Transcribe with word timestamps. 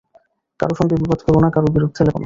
কারও 0.59 0.73
সঙ্গে 0.75 0.95
বিবাদ 0.95 1.19
করো 1.25 1.39
না, 1.39 1.49
কারও 1.49 1.67
বিরুদ্ধে 1.75 2.01
লেগো 2.03 2.11
না। 2.13 2.19